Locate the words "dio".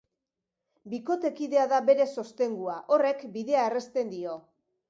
4.19-4.39